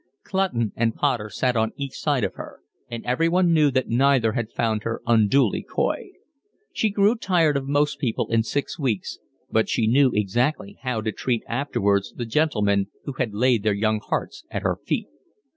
Clutton 0.23 0.73
and 0.75 0.95
Potter 0.95 1.29
sat 1.29 1.55
on 1.55 1.73
each 1.75 1.93
side 1.93 2.23
of 2.23 2.33
her, 2.33 2.61
and 2.89 3.05
everyone 3.05 3.53
knew 3.53 3.69
that 3.69 3.87
neither 3.87 4.31
had 4.33 4.49
found 4.51 4.81
her 4.81 4.99
unduly 5.05 5.61
coy. 5.61 6.09
She 6.73 6.89
grew 6.89 7.15
tired 7.15 7.55
of 7.55 7.67
most 7.67 7.99
people 7.99 8.27
in 8.31 8.41
six 8.41 8.79
weeks, 8.79 9.19
but 9.51 9.69
she 9.69 9.85
knew 9.85 10.09
exactly 10.15 10.79
how 10.81 11.01
to 11.01 11.11
treat 11.11 11.43
afterwards 11.47 12.15
the 12.17 12.25
gentlemen 12.25 12.87
who 13.05 13.13
had 13.19 13.35
laid 13.35 13.61
their 13.61 13.73
young 13.75 13.99
hearts 13.99 14.43
at 14.49 14.63
her 14.63 14.79
feet. 14.83 15.05